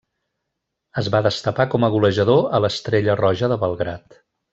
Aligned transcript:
Es 1.01 1.09
va 1.15 1.19
destapar 1.27 1.67
com 1.73 1.85
a 1.87 1.89
golejador 1.97 2.41
a 2.59 2.63
l'Estrella 2.65 3.17
Roja 3.21 3.51
de 3.53 3.59
Belgrad. 3.67 4.19